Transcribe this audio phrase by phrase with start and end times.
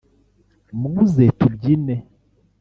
[0.79, 1.95] Muze tubyine